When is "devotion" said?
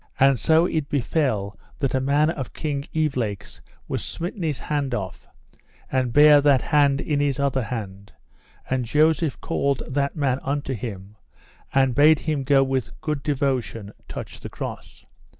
13.21-13.93